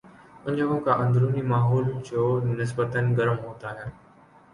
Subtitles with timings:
[0.45, 3.89] ان جگہوں کا اندرونی ماحول جو نسبتا گرم ہوتا ہے